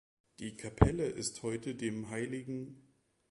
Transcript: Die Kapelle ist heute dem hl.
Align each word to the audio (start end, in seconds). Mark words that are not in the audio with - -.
Die 0.39 0.57
Kapelle 0.57 1.05
ist 1.05 1.43
heute 1.43 1.75
dem 1.75 2.09
hl. 2.09 2.73